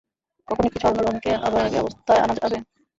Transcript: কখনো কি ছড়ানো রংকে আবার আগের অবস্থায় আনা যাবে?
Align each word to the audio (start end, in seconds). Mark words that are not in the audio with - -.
কখনো 0.47 0.67
কি 0.69 0.77
ছড়ানো 0.79 1.01
রংকে 1.03 1.31
আবার 1.47 1.61
আগের 1.63 1.81
অবস্থায় 1.83 2.21
আনা 2.23 2.33
যাবে? 2.39 2.57